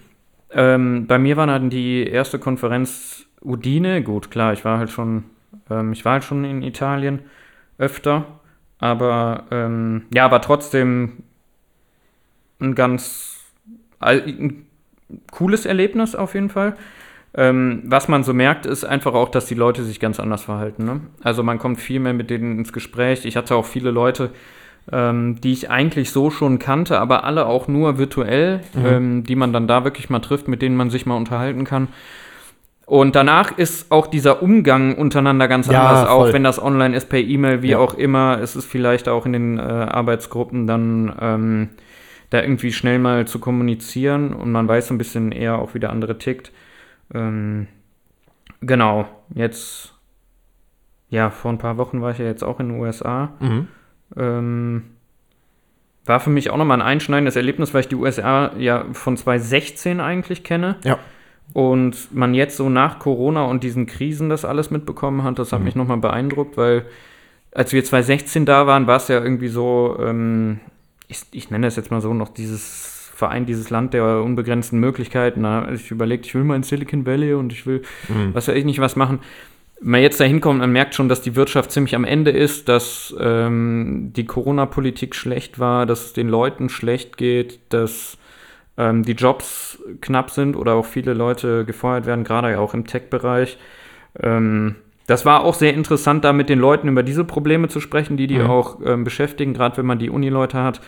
[0.55, 4.03] Ähm, bei mir war dann die erste Konferenz Udine.
[4.03, 5.25] Gut, klar, ich war halt schon,
[5.69, 7.21] ähm, ich war halt schon in Italien
[7.77, 8.25] öfter,
[8.79, 11.25] aber ähm, ja, aber trotzdem
[12.61, 13.41] ein ganz
[13.99, 14.67] ein
[15.31, 16.77] cooles Erlebnis auf jeden Fall.
[17.37, 20.85] Ähm, was man so merkt, ist einfach auch, dass die Leute sich ganz anders verhalten.
[20.85, 21.01] Ne?
[21.23, 23.25] Also man kommt viel mehr mit denen ins Gespräch.
[23.25, 24.31] Ich hatte auch viele Leute,
[24.93, 29.53] ähm, die ich eigentlich so schon kannte, aber alle auch nur virtuell, ähm, die man
[29.53, 31.89] dann da wirklich mal trifft, mit denen man sich mal unterhalten kann.
[32.87, 36.33] Und danach ist auch dieser Umgang untereinander ganz Ja, anders, auch voll.
[36.35, 37.79] wenn das online ist, per E-Mail, wie Ja.
[37.79, 38.39] auch immer.
[38.43, 41.69] Es ist vielleicht auch in den äh, Arbeitsgruppen dann ähm,
[42.29, 45.81] da irgendwie schnell mal zu kommunizieren und man weiß so ein bisschen eher auch, wie
[45.81, 46.53] der andere tickt.
[47.15, 47.69] Ähm,
[48.61, 49.95] genau, jetzt,
[51.09, 53.33] ja, vor ein paar Wochen war ich ja jetzt auch in den USA.
[53.41, 53.69] Mhm.
[54.17, 54.83] Ähm,
[56.07, 60.01] war für mich auch nochmal ein einschneidendes Erlebnis, weil ich die USA ja von 2016
[60.01, 60.77] eigentlich kenne.
[60.85, 60.99] Ja.
[61.53, 65.61] Und man jetzt so nach Corona und diesen Krisen das alles mitbekommen hat, das hat
[65.61, 65.65] Mhm.
[65.67, 66.85] mich nochmal beeindruckt, weil
[67.53, 70.61] als wir 2016 da waren, war es ja irgendwie so, ähm,
[71.09, 75.45] ich, ich nenne das jetzt mal so, noch dieses Verein, dieses Land der unbegrenzten Möglichkeiten.
[75.45, 78.35] Da habe ich überlegt, ich will mal in Silicon Valley und ich will Mhm.
[78.35, 79.21] was weiß ich nicht was machen.
[79.81, 83.15] Man jetzt da hinkommt, man merkt schon, dass die Wirtschaft ziemlich am Ende ist, dass
[83.21, 88.17] ähm, die Corona-Politik schlecht war, dass es den Leuten schlecht geht, dass
[88.79, 93.59] ähm, die Jobs knapp sind oder auch viele Leute gefeuert werden, gerade auch im Tech-Bereich.
[94.23, 98.17] Ähm, das war auch sehr interessant, da mit den Leuten über diese Probleme zu sprechen,
[98.17, 98.47] die die Mhm.
[98.51, 100.81] auch ähm, beschäftigen, gerade wenn man die Uni-Leute hat,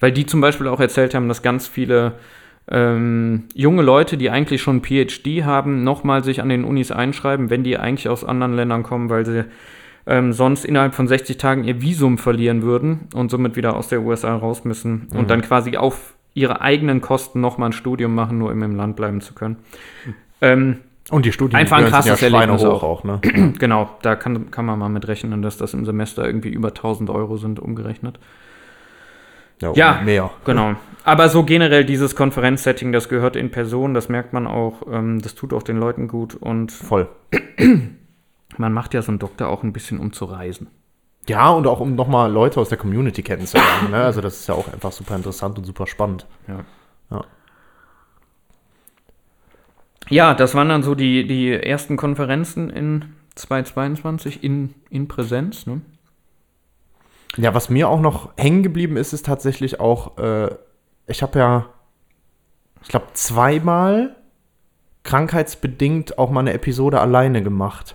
[0.00, 2.14] weil die zum Beispiel auch erzählt haben, dass ganz viele
[2.68, 7.64] ähm, junge Leute, die eigentlich schon PhD haben, nochmal sich an den Unis einschreiben, wenn
[7.64, 9.44] die eigentlich aus anderen Ländern kommen, weil sie
[10.06, 14.02] ähm, sonst innerhalb von 60 Tagen ihr Visum verlieren würden und somit wieder aus der
[14.02, 15.18] USA raus müssen Mhm.
[15.18, 18.94] und dann quasi auf ihre eigenen Kosten nochmal ein Studium machen, nur um im Land
[18.96, 19.56] bleiben zu können.
[20.40, 20.76] Ähm,
[21.10, 23.00] Und die Studien Einfach ein sind krasses Erlebnis schweinehoch auch.
[23.00, 23.20] auch, ne?
[23.58, 27.10] genau, da kann, kann man mal mit rechnen, dass das im Semester irgendwie über 1000
[27.10, 28.20] Euro sind, umgerechnet.
[29.60, 29.98] Ja.
[29.98, 30.30] und mehr.
[30.44, 30.74] Genau.
[31.04, 35.34] Aber so generell dieses Konferenzsetting, das gehört in Person, das merkt man auch, ähm, das
[35.34, 37.08] tut auch den Leuten gut und Voll.
[38.58, 40.68] man macht ja so einen Doktor auch ein bisschen, um zu reisen.
[41.28, 43.90] Ja, und auch um nochmal Leute aus der Community kennenzulernen.
[43.90, 44.02] ne?
[44.02, 46.26] Also das ist ja auch einfach super interessant und super spannend.
[46.48, 46.64] Ja.
[47.10, 47.24] Ja.
[50.08, 55.66] Ja, das waren dann so die, die ersten Konferenzen in 2022 in, in Präsenz.
[55.66, 55.82] Ne?
[57.36, 60.50] Ja, was mir auch noch hängen geblieben ist, ist tatsächlich auch, äh,
[61.06, 61.66] ich habe ja,
[62.82, 64.16] ich glaube, zweimal
[65.02, 67.94] krankheitsbedingt auch mal eine Episode alleine gemacht.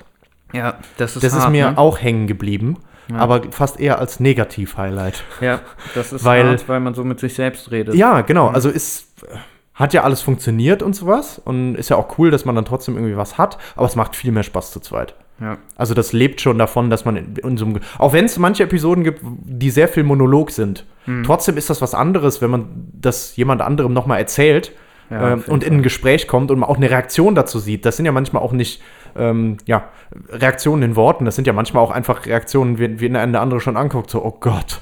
[0.54, 1.78] Ja, das ist Das ist hart, mir ne?
[1.78, 2.78] auch hängen geblieben,
[3.10, 3.18] Ja.
[3.18, 5.24] aber fast eher als Negativ-Highlight.
[5.42, 5.62] Ja,
[5.96, 7.96] das ist Weil- hart, weil man so mit sich selbst redet.
[7.96, 8.48] Ja, genau.
[8.48, 9.26] Also ist,
[9.74, 11.40] hat ja alles funktioniert und sowas.
[11.44, 13.58] Und ist ja auch cool, dass man dann trotzdem irgendwie was hat.
[13.76, 15.14] Aber es macht viel mehr Spaß zu zweit.
[15.42, 15.58] Ja.
[15.76, 18.64] Also das lebt schon davon, dass man in, in so einem, auch wenn es manche
[18.64, 21.24] Episoden gibt, die sehr viel Monolog sind, Hm.
[21.24, 24.72] trotzdem ist das was anderes, wenn man das jemand anderem nochmal erzählt
[25.12, 27.86] Ja, ähm, und in ein Gespräch kommt und man auch eine Reaktion dazu sieht.
[27.86, 28.82] Das sind ja manchmal auch nicht
[29.16, 29.84] ähm, ja,
[30.30, 33.78] Reaktionen in Worten, das sind ja manchmal auch einfach Reaktionen, wie, wie eine andere schon
[33.78, 34.82] anguckt, so, oh Gott,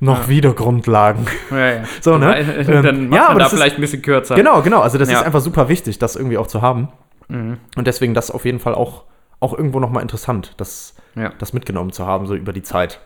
[0.00, 1.26] noch wieder Grundlagen.
[1.50, 1.84] Ja, ja.
[2.00, 2.38] So, ne?
[2.40, 4.34] Ähm, Dann macht ja, man aber da ist- vielleicht ein bisschen kürzer.
[4.36, 4.80] Genau, genau.
[4.80, 5.18] Also das Ja.
[5.18, 6.88] ist einfach super wichtig, das irgendwie auch zu haben.
[7.28, 7.58] Mhm.
[7.76, 9.04] Und deswegen das auf jeden Fall auch,
[9.42, 13.00] auch irgendwo nochmal interessant, das, Ja, das mitgenommen zu haben, so über die Zeit.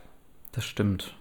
[0.53, 1.15] das stimmt.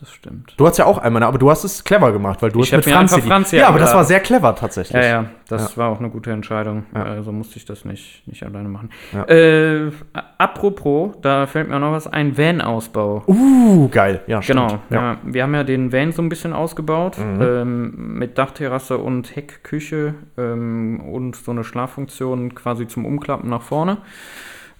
[0.00, 0.54] Das stimmt.
[0.56, 2.78] Du hast ja auch einmal, aber du hast es clever gemacht, weil du Ich hast
[2.78, 3.22] mit mir Franzi.
[3.22, 5.00] Franzi ja, aber das war sehr clever tatsächlich.
[5.00, 6.86] Ja, ja, das war auch eine gute Entscheidung.
[6.94, 7.04] Ja.
[7.04, 8.90] Also musste ich das nicht, nicht alleine machen.
[9.12, 9.24] Ja.
[9.28, 9.92] Äh,
[10.38, 13.22] apropos, da fällt mir noch was ein, Van-Ausbau.
[13.28, 14.22] Uh, geil.
[14.26, 14.82] Ja, Genau, stimmt.
[14.90, 15.12] ja.
[15.12, 15.18] Ja.
[15.24, 17.40] wir haben ja den Van so ein bisschen ausgebaut, Mhm.
[17.42, 23.98] ähm, mit Dachterrasse und Heckküche ähm, und so eine Schlaffunktion quasi zum Umklappen nach vorne.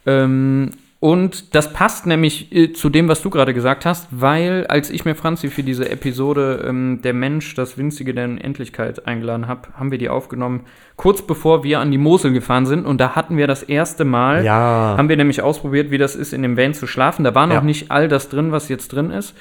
[0.06, 0.70] Ähm,
[1.02, 5.04] und das passt nämlich äh, zu dem, was du gerade gesagt hast, weil als ich
[5.04, 9.90] mir Franzi für diese Episode ähm, Der Mensch, das Winzige der Unendlichkeit eingeladen habe, haben
[9.90, 10.60] wir die aufgenommen,
[10.94, 12.86] kurz bevor wir an die Mosel gefahren sind.
[12.86, 14.94] Und da hatten wir das erste Mal Ja.
[14.96, 17.24] haben wir nämlich ausprobiert, wie das ist, in dem Van zu schlafen.
[17.24, 17.62] Da war noch Ja.
[17.62, 19.34] nicht all das drin, was jetzt drin ist.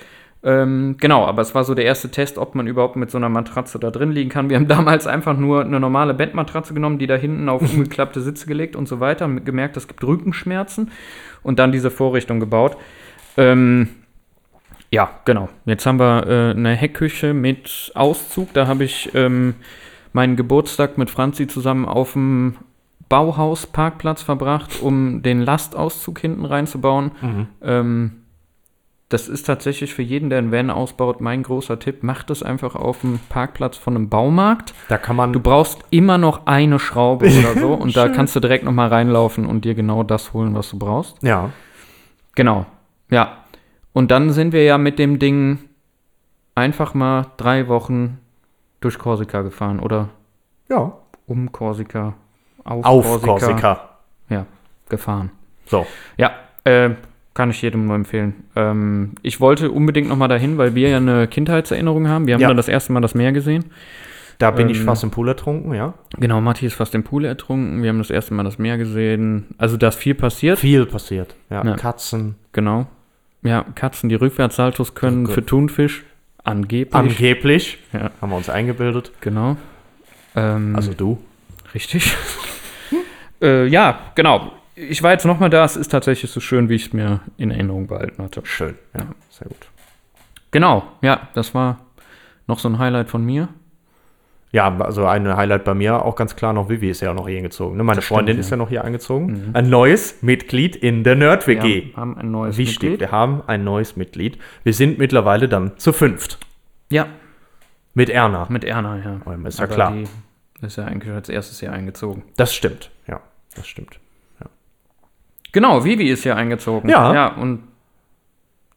[0.43, 3.29] Ähm, genau, aber es war so der erste Test, ob man überhaupt mit so einer
[3.29, 4.49] Matratze da drin liegen kann.
[4.49, 8.47] Wir haben damals einfach nur eine normale Bettmatratze genommen, die da hinten auf umgeklappte Sitze
[8.47, 9.25] gelegt und so weiter.
[9.25, 10.91] Haben gemerkt, es gibt Rückenschmerzen
[11.43, 12.75] und dann diese Vorrichtung gebaut.
[13.37, 13.89] Ähm,
[14.89, 15.49] ja, genau.
[15.65, 18.51] Jetzt haben wir äh, eine Heckküche mit Auszug.
[18.53, 19.55] Da habe ich ähm,
[20.11, 22.55] meinen Geburtstag mit Franzi zusammen auf dem
[23.07, 27.11] Bauhausparkplatz verbracht, um den Lastauszug hinten reinzubauen.
[27.21, 27.47] Mhm.
[27.61, 28.11] Ähm,
[29.11, 32.01] das ist tatsächlich für jeden, der einen Van ausbaut, mein großer Tipp.
[32.03, 34.73] Macht es einfach auf dem Parkplatz von einem Baumarkt.
[34.89, 35.33] Da kann man.
[35.33, 38.87] Du brauchst immer noch eine Schraube oder so und da kannst du direkt noch mal
[38.87, 41.21] reinlaufen und dir genau das holen, was du brauchst.
[41.23, 41.49] ja.
[42.35, 42.65] Genau,
[43.09, 43.39] ja.
[43.91, 45.59] Und dann sind wir ja mit dem Ding
[46.55, 48.19] einfach mal drei Wochen
[48.79, 50.07] durch Korsika gefahren oder
[50.69, 50.93] Ja.
[51.27, 52.13] um Korsika,
[52.63, 53.89] auf, Auf Korsika, Korsika.
[54.29, 54.45] Ja,
[54.87, 55.31] gefahren.
[55.65, 55.85] So.
[56.15, 56.31] Ja,
[56.63, 56.91] äh,
[57.33, 58.33] kann ich jedem nur empfehlen.
[58.55, 62.27] Ähm, ich wollte unbedingt noch mal dahin, weil wir ja eine Kindheitserinnerung haben.
[62.27, 62.47] Wir haben Ja.
[62.49, 63.65] da das erste Mal das Meer gesehen.
[64.37, 65.93] Da bin ich Ähm, fast im Pool ertrunken, ja.
[66.17, 67.83] Genau, Matti ist fast im Pool ertrunken.
[67.83, 69.45] Wir haben das erste Mal das Meer gesehen.
[69.59, 70.57] Also da ist viel passiert.
[70.59, 71.35] Viel passiert.
[71.51, 71.63] Ja.
[71.63, 71.75] Ja.
[71.75, 72.35] Katzen.
[72.51, 72.87] Genau.
[73.43, 76.03] Ja, Katzen, die Rückwärtssaltos können Oh für Thunfisch.
[76.43, 76.93] Angeblich.
[76.95, 77.77] Angeblich.
[77.93, 78.09] Ja.
[78.19, 79.11] Haben wir uns eingebildet.
[79.21, 79.57] Genau.
[80.35, 81.19] Ähm, Also du.
[81.75, 82.11] richtig.
[83.41, 84.51] äh, ja, genau.
[84.75, 85.65] Ich war jetzt noch mal da.
[85.65, 88.41] Es ist tatsächlich so schön, wie ich es mir in Erinnerung behalten hatte.
[88.45, 88.75] Schön.
[88.95, 89.69] Ja, sehr gut.
[90.51, 90.83] Genau.
[91.01, 91.79] Ja, das war
[92.47, 93.49] noch so ein Highlight von mir.
[94.53, 97.27] Ja, also ein Highlight bei mir auch ganz klar noch, Vivi ist ja auch noch
[97.29, 97.77] hier eingezogen.
[97.77, 97.83] Ne?
[97.83, 98.37] Meine Das stimmt, Freundin ja.
[98.37, 98.41] Mhm.
[98.41, 99.51] ist ja noch hier eingezogen.
[99.53, 101.91] Ein neues Mitglied in der Nerd-WG.
[101.91, 102.99] Wir haben ein neues Wichtig, Mitglied.
[102.99, 104.37] wir haben ein neues Mitglied.
[104.63, 106.37] Wir sind mittlerweile dann zu fünft.
[106.89, 107.07] Ja,
[107.93, 108.45] Mit Erna.
[108.49, 109.21] mit Erna, ja.
[109.25, 109.93] Oh, ist ja Aber klar.
[109.93, 112.23] Die ist ja eigentlich als erstes hier eingezogen.
[112.35, 112.91] Das stimmt.
[113.07, 113.21] Ja,
[113.55, 114.00] das stimmt.
[115.51, 116.89] Genau, Vivi ist hier eingezogen.
[116.89, 117.13] Ja.
[117.13, 117.63] Ja, und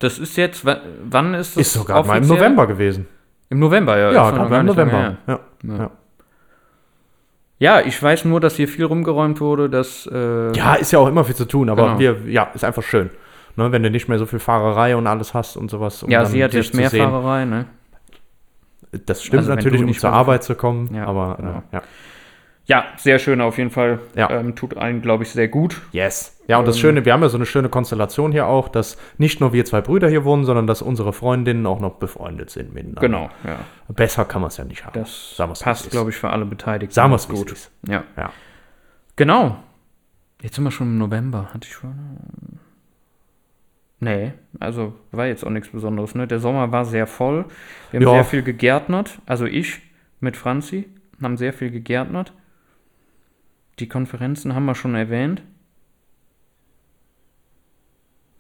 [0.01, 1.67] das ist jetzt, wa- wann ist das?
[1.69, 2.39] Ist sogar mal im offiziell?
[2.39, 3.07] November gewesen.
[3.51, 4.11] Im November, ja.
[4.13, 4.97] Ja, gerade im November.
[4.99, 5.17] her.
[5.27, 5.41] Ja.
[5.63, 5.91] Ja.
[7.59, 10.07] Ja, ich weiß nur, dass hier viel rumgeräumt wurde, dass.
[10.13, 11.99] Äh, ja, ist ja auch immer viel zu tun, aber Genau.
[11.99, 13.11] wir, ja, ist einfach schön.
[13.57, 16.03] Ne, wenn du nicht mehr so viel Fahrerei und alles hast und sowas.
[16.03, 17.09] Um ja, sie hat jetzt mehr sehen.
[17.09, 17.67] Fahrerei, ne?
[19.07, 21.51] Das stimmt Also natürlich, um zur Arbeit zu kommen, Ja, aber genau.
[21.71, 21.83] äh, ja.
[22.67, 23.99] Ja, sehr schön auf jeden Fall.
[24.17, 24.31] Ja.
[24.31, 25.83] Ähm, tut einen, glaube ich, sehr gut.
[25.93, 26.41] Yes.
[26.49, 28.97] Ja, und das Ähm, Schöne, wir haben ja so eine schöne Konstellation hier auch, dass
[29.19, 32.73] nicht nur wir zwei Brüder hier wohnen, sondern dass unsere Freundinnen auch noch befreundet sind
[32.73, 33.01] miteinander.
[33.03, 33.59] Genau, ja.
[33.89, 34.95] Besser kann man es ja nicht haben.
[34.99, 36.95] Das passt, glaube ich, für alle Beteiligten.
[36.95, 37.55] Sagen wir es, gut.
[37.87, 38.05] Ja.
[38.17, 38.31] Ja.
[39.17, 39.59] Genau.
[40.43, 41.51] Jetzt sind wir schon im November.
[41.53, 41.95] Hatte ich schon.
[44.01, 46.15] Nee, also war jetzt auch nichts Besonderes.
[46.15, 46.27] Ne?
[46.27, 47.47] Der Sommer war sehr voll.
[47.91, 48.13] Wir haben Ja.
[48.15, 49.19] sehr viel gegärtnert.
[49.27, 49.81] Also ich
[50.21, 50.89] mit Franzi
[51.23, 52.33] haben sehr viel gegärtnert.
[53.79, 55.43] Die Konferenzen haben wir schon erwähnt.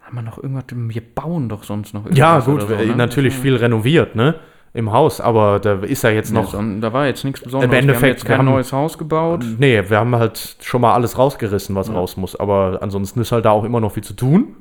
[0.01, 0.65] Haben wir noch irgendwas?
[0.71, 2.19] Wir bauen doch sonst noch irgendwas.
[2.19, 2.95] Ja, gut, so, ne?
[2.95, 4.37] natürlich viel renoviert, ne?
[4.75, 6.51] Im Haus, aber da ist ja jetzt Nee, noch.
[6.51, 7.73] son- da war jetzt nichts Besonderes.
[7.73, 9.45] Im Endeffekt, wir haben jetzt wir kein haben- neues Haus gebaut.
[9.59, 11.95] Nee, wir haben halt schon mal alles rausgerissen, was Ja.
[11.95, 12.35] raus muss.
[12.35, 14.57] Aber ansonsten ist halt da auch immer noch viel zu tun.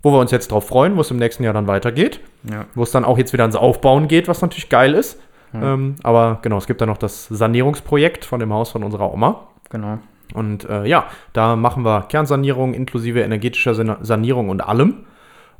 [0.00, 2.20] Wo wir uns jetzt drauf freuen, wo es im nächsten Jahr dann weitergeht.
[2.48, 2.66] Ja.
[2.76, 5.20] Wo es dann auch jetzt wieder ans Aufbauen geht, was natürlich geil ist.
[5.52, 5.74] Ja.
[5.74, 9.48] Ähm, aber genau, es gibt dann noch das Sanierungsprojekt von dem Haus von unserer Oma.
[9.70, 9.98] Genau.
[10.34, 15.06] Und äh, ja, da machen wir Kernsanierung inklusive energetischer San- Sanierung und allem.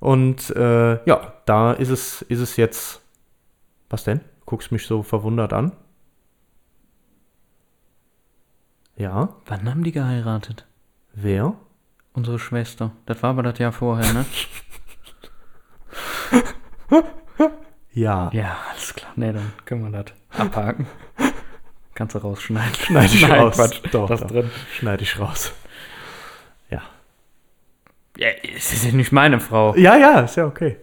[0.01, 3.01] Und äh, ja, da ist es, ist es jetzt.
[3.91, 4.21] Was denn?
[4.47, 5.73] Guckst mich so verwundert an?
[8.97, 10.67] Ja, Wann haben die geheiratet?
[11.15, 11.55] wer?
[12.13, 12.91] Unsere Schwester.
[13.07, 14.25] Das war aber das Jahr vorher, ne?
[17.93, 18.31] Ja.
[18.33, 19.11] ja, alles klar.
[19.17, 20.87] Ne, dann können wir das abhaken.
[21.99, 22.75] Kannst du rausschneiden.
[22.77, 23.57] Schneide ich Nein, raus.
[23.57, 23.81] Quatsch.
[23.91, 24.29] Doch, das doch.
[24.29, 24.49] drin.
[24.73, 25.53] Schneide ich raus.
[26.71, 26.81] Ja.
[28.17, 29.75] Ja, es ist ja nicht meine Frau.
[29.75, 30.77] Ja, ja, ist ja okay.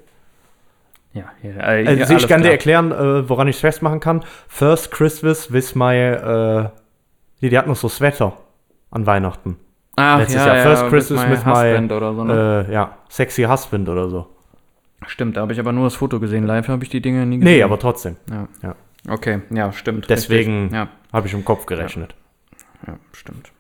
[1.13, 2.51] Ja, ja, äh, Also ich kann dir klar.
[2.51, 4.25] erklären, äh, woran ich es festmachen kann.
[4.49, 6.69] First Christmas with my, äh,
[7.41, 8.34] die, die hat noch so Sweater
[8.91, 9.56] an Weihnachten.
[9.95, 12.65] Ach, letztes ja, Jahr ja, First with Christmas my with my, husband oder so, ne?
[12.67, 14.28] Äh, ja, sexy husband oder so.
[15.08, 16.45] Stimmt, da habe ich aber nur das Foto gesehen.
[16.45, 17.56] Live habe ich die Dinge nie gesehen.
[17.56, 18.17] Nee, aber trotzdem.
[18.30, 18.49] Ja.
[18.62, 18.75] Ja.
[19.08, 20.10] Okay, ja, stimmt.
[20.10, 20.70] Deswegen.
[20.74, 22.15] Ja, habe ich im Kopf gerechnet.
[22.88, 23.52] ja, stimmt.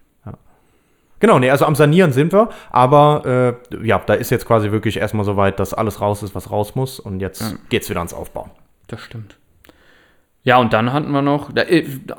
[1.21, 4.97] Genau, nee, also am Sanieren sind wir, aber äh, ja, da ist jetzt quasi wirklich
[4.97, 7.57] erstmal so weit, dass alles raus ist, was raus muss und jetzt Ja.
[7.69, 8.51] geht's wieder ans Aufbauen.
[8.87, 9.37] Das stimmt.
[10.43, 11.51] Ja, und dann hatten wir noch.
[11.53, 11.63] Da,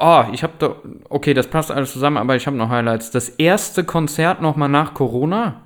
[0.00, 0.76] oh, ich habe da.
[1.10, 3.10] Okay, das passt alles zusammen, aber ich habe noch Highlights.
[3.12, 5.60] Das erste Konzert nochmal nach Corona.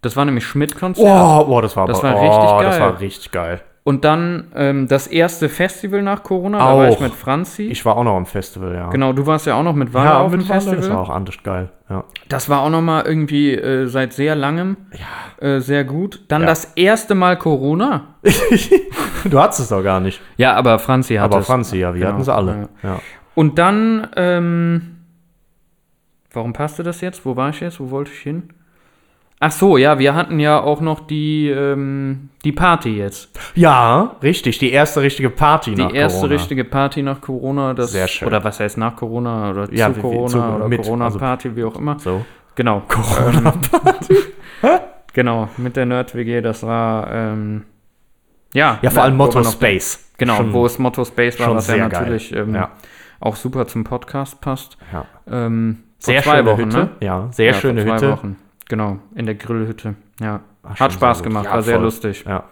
[0.00, 1.04] Das war nämlich Schmidt-Konzert.
[1.04, 2.80] Oh, oh, das war Das war oh, richtig Das geil.
[2.80, 3.60] war richtig geil.
[3.86, 6.58] Und dann ähm, das erste Festival nach Corona.
[6.58, 7.00] Da war ich Auch.
[7.02, 7.68] mit Franzi.
[7.68, 8.90] Ich war auch noch am Festival, ja.
[8.90, 10.78] genau, du warst ja auch noch mit Walle Ja, auf dem Festival.
[10.78, 11.68] Das war auch anders geil.
[11.88, 12.02] Ja.
[12.28, 14.76] Das war auch noch mal irgendwie äh, seit sehr langem
[15.38, 16.24] äh, sehr gut.
[16.26, 16.48] Dann Ja.
[16.48, 18.16] das erste Mal Corona.
[19.24, 20.20] Du hattest es doch gar nicht.
[20.36, 21.46] Ja, aber Franzi hat Aber es.
[21.46, 22.68] Franzi, ja, wir Genau, hatten sie alle.
[22.82, 22.98] Ja.
[23.36, 24.96] Und dann, ähm,
[26.32, 27.24] warum passte das jetzt?
[27.24, 27.78] Wo war ich jetzt?
[27.80, 28.50] Wo wollte ich hin?
[29.38, 33.38] Ach so, ja, wir hatten ja auch noch die, ähm, die Party jetzt.
[33.54, 34.58] ja, richtig.
[34.58, 36.34] Die erste richtige Party Die nach erste Corona.
[36.36, 37.74] richtige Party nach Corona.
[37.74, 38.28] Das, Sehr schön.
[38.28, 41.76] Oder was heißt nach Corona oder Ja, zu wie- Corona zu- oder Corona-Party, wie auch
[41.76, 41.98] immer.
[41.98, 42.24] So.
[42.54, 42.82] Genau.
[42.88, 44.16] Corona-Party.
[45.12, 47.64] genau, mit der Nerd-WG, das war, ähm,
[48.54, 48.78] ja.
[48.80, 50.12] Ja, vor allem Motto noch- Space.
[50.16, 52.70] Genau, Schon- wo es Motto Space war, was ja natürlich ähm, Ja.
[53.20, 54.78] auch super zum Podcast passt.
[54.94, 55.04] Ja.
[55.30, 56.76] Ähm, Sehr zwei schöne Wochen, Hütte.
[56.78, 56.88] ne?
[57.00, 58.12] Ja, sehr Ja, schöne zwei Hütte.
[58.12, 58.36] Wochen.
[58.68, 59.94] Genau, in der Grillhütte.
[60.20, 60.40] Ja.
[60.64, 61.84] Schon Hat Spaß gemacht, Ja, war sehr voll.
[61.84, 62.24] lustig.
[62.26, 62.44] Ja.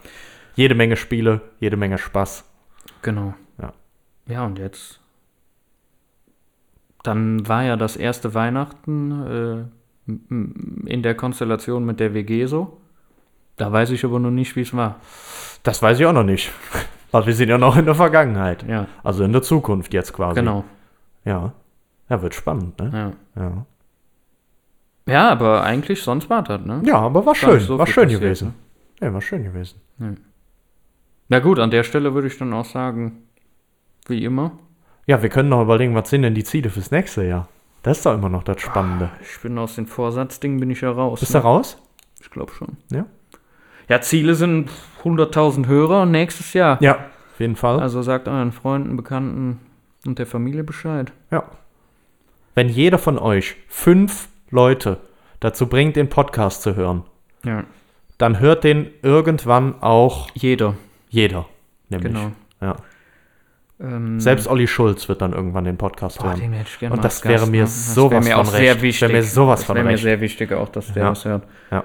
[0.55, 2.45] Jede Menge Spiele, jede Menge Spaß.
[3.03, 3.35] Genau.
[3.61, 3.73] Ja.
[4.29, 5.01] Ja, und jetzt.
[7.03, 9.69] Dann war ja das erste Weihnachten
[10.09, 10.11] äh,
[10.91, 12.79] in der Konstellation mit der WG so.
[13.57, 14.97] Da weiß ich aber noch nicht, wie es war.
[15.63, 16.51] Das weiß ich auch noch nicht.
[17.13, 18.65] Weil wir sind ja noch in der Vergangenheit.
[18.69, 20.35] Ja, Also in der Zukunft jetzt quasi.
[20.41, 20.65] genau.
[21.25, 21.53] Ja.
[22.09, 23.15] Ja, wird spannend, ne?
[23.37, 23.43] Ja.
[23.43, 23.67] Ja.
[25.07, 26.83] Ja, aber eigentlich sonst war das, ne?
[26.85, 27.61] Ja, aber war schön.
[27.61, 28.55] so war schön passiert, gewesen.
[29.01, 29.81] Ja, war schön gewesen.
[31.29, 33.23] Na gut, an der Stelle würde ich dann auch sagen,
[34.07, 34.53] wie immer.
[35.07, 37.49] Ja, wir können noch überlegen, was sind denn die Ziele fürs nächste Jahr?
[37.83, 39.11] Das ist doch immer noch das Spannende.
[39.23, 41.21] Ich bin aus den Vorsatzdingen bin ich ja raus.
[41.21, 41.45] Bist du ne?
[41.45, 41.77] raus?
[42.23, 42.79] Ich glaube schon.
[42.91, 43.05] Ja.
[43.89, 44.71] Ja, Ziele sind
[45.03, 46.79] 100.000 Hörer nächstes Jahr.
[46.81, 47.81] Ja, auf jeden Fall.
[47.81, 49.61] Also sagt euren Freunden, Bekannten
[50.07, 51.13] und der Familie Bescheid.
[51.31, 51.45] ja.
[52.57, 54.99] Wenn jeder von euch fünf Leute
[55.41, 57.03] dazu bringt, den Podcast zu hören,
[57.45, 57.65] Ja.
[58.19, 60.75] dann hört den irgendwann auch Jeder,
[61.09, 61.47] jeder.
[61.89, 62.13] Nämlich.
[62.13, 62.33] genau.
[62.61, 62.77] Ja.
[63.81, 66.41] Ähm, Selbst Olli Schulz wird dann irgendwann den Podcast boah, hören.
[66.41, 67.65] den hätte ich gerne Und das wäre Gast, mir ne?
[67.65, 68.83] Das sowas wäre mir von sehr recht.
[68.83, 69.01] wichtig.
[69.03, 71.09] Wäre mir sowas das von wäre mir sehr wichtig auch, dass der Ja.
[71.11, 71.43] das hört.
[71.71, 71.85] Ja.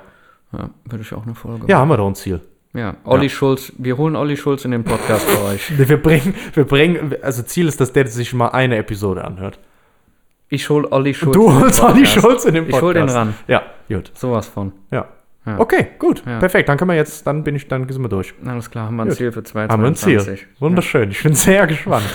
[0.54, 2.42] Ja, würde ich auch eine Folge Ja, haben wir doch ein Ziel.
[2.74, 5.72] Ja, Olli Schulz, wir holen Olli Schulz in den Podcast bei euch.
[5.90, 9.58] Wir bringen, wir bringen, also Ziel ist, dass der sich mal eine Episode anhört.
[10.50, 11.36] Ich hol Olli Schulz.
[11.36, 12.06] Du holst Olli.
[12.06, 12.84] Schulz in den Ich Podcast.
[12.84, 13.36] hol den ran.
[13.48, 14.12] Ja, gut.
[14.16, 14.72] Sowas von.
[14.92, 15.08] Ja.
[15.46, 15.60] Ja.
[15.60, 16.24] Okay, gut.
[16.26, 16.40] Ja.
[16.40, 16.70] Perfekt.
[16.70, 18.34] Dann können wir jetzt, dann bin ich, dann sind wir durch.
[18.46, 19.18] Alles klar, haben wir ein Gut.
[19.18, 20.40] Ziel für Haben wir ein 2022.
[20.40, 20.48] Ziel.
[20.60, 21.12] Wunderschön.
[21.12, 22.06] Ich bin sehr gespannt.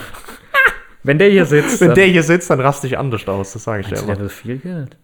[1.03, 3.53] Wenn der hier sitzt, Wenn der hier sitzt, dann raste ich anders aus.
[3.53, 4.07] Das sage ich dir immer.
[4.07, 4.97] der will viel Geld.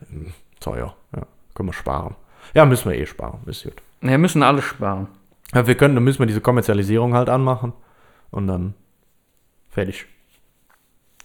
[0.59, 0.95] Teuer.
[1.15, 1.23] Ja.
[1.55, 2.15] Können wir sparen.
[2.55, 3.41] Ja, müssen wir eh sparen.
[3.47, 3.75] Ist gut.
[4.01, 5.09] Wir müssen alle sparen.
[5.55, 7.73] Ja, wir können, dann müssen wir diese Kommerzialisierung halt anmachen.
[8.31, 8.75] Und dann
[9.69, 10.07] fertig.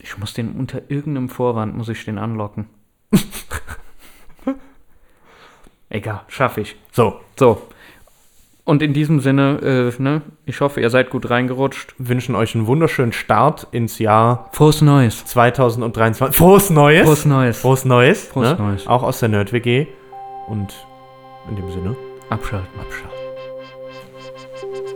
[0.06, 2.68] Ich muss den unter irgendeinem Vorwand, muss ich den anlocken.
[5.90, 6.76] Egal, schaffe ich.
[6.92, 7.60] So, So.
[8.66, 11.94] Und in diesem Sinne, äh, ne, ich hoffe, ihr seid gut reingerutscht.
[12.00, 15.24] wünschen euch einen wunderschönen Start ins Jahr Frohes Neues.
[15.26, 16.36] 2023.
[16.36, 17.06] Frohes Neues!
[17.06, 17.60] Frohes Neues.
[17.60, 18.28] Frohes Neues.
[18.28, 18.58] Frohes ne?
[18.58, 18.88] Neues.
[18.88, 19.88] Auch aus der Nerd-WG.
[20.48, 20.74] Und
[21.50, 21.96] in dem Sinne,
[22.30, 22.80] Abschalten.
[22.80, 23.10] abschalten.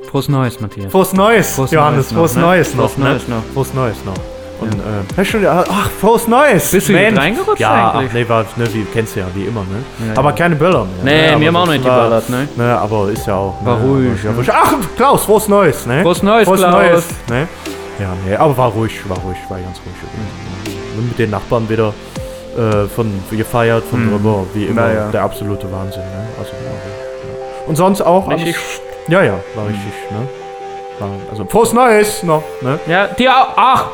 [0.09, 0.91] Frohes Neues, Matthias.
[0.91, 2.11] Frohes Neues, Frohes Johannes.
[2.11, 2.41] Neues noch, frohes ne?
[2.41, 2.89] Neues noch.
[2.89, 3.35] Frohes Neues ne?
[3.35, 3.43] noch.
[3.53, 4.38] Frohes Neues noch.
[4.61, 4.77] Und, äh,
[5.17, 6.71] hast du, ach, frohes Neues.
[6.71, 7.17] Bist du Mensch.
[7.17, 8.13] reingerutscht Ja, eigentlich?
[8.13, 9.83] nee, war, ne, wie, kennst du ja, wie immer, ne?
[10.07, 10.35] Ja, aber ja.
[10.35, 11.03] keine Böller mehr.
[11.03, 11.37] Nee, ne?
[11.37, 12.47] mir haben auch nicht geballert, ne?
[12.57, 13.55] Ne, aber ist ja auch.
[13.63, 14.43] War ne, ruhig, ne?
[14.43, 16.01] ja, Ach, Klaus, frohes Neues, ne?
[16.01, 16.73] Frohes Neues, frohes Klaus.
[16.73, 17.47] Neues, ne?
[17.99, 19.95] Ja, nee, aber war ruhig, war ruhig, war ganz ruhig.
[20.01, 20.97] übrigens.
[20.97, 21.93] Und mit den Nachbarn wieder
[22.57, 24.11] äh, von gefeiert, von Mhm.
[24.11, 25.07] drüber, wie immer, Ja, ja.
[25.11, 26.27] der absolute Wahnsinn, ne?
[26.37, 27.67] Also, ja.
[27.67, 28.55] Und sonst auch Richtig.
[29.07, 30.27] Ja, ja, war richtig, ne?
[30.99, 32.79] War, also, frohes Neues noch, ne?
[32.87, 33.47] Ja, dir auch.
[33.55, 33.85] Ach,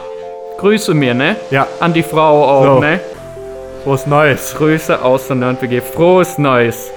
[0.58, 1.36] Grüße mir, ne?
[1.52, 2.80] Ja, An die Frau auch, So.
[2.80, 3.00] ne?
[3.84, 4.56] frohes Neues.
[4.58, 5.82] Grüße aus der NerdWG.
[5.82, 6.92] Frohes Neues.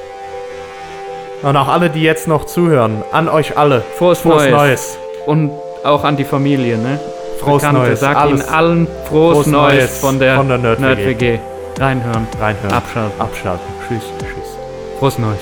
[1.42, 3.82] Und auch alle, die jetzt noch zuhören, an euch alle.
[3.96, 4.50] Frohes, Frohes Neues.
[4.52, 4.98] Neues.
[5.26, 5.50] Und
[5.84, 6.98] auch an die Familie, ne?
[7.40, 8.00] Frohes Bekannte, Neues.
[8.00, 10.82] Sag Alles ihnen allen frohes, Frohes Neues, Neues von der, von der Nerd-WG.
[10.82, 11.38] NerdWG.
[11.80, 12.26] Reinhören.
[12.40, 12.72] reinhören.
[12.72, 13.20] Abschalten.
[13.20, 13.66] Abschalten.
[13.86, 14.02] Tschüss.
[14.18, 14.56] Tschüss.
[14.98, 15.38] Frohes Neues.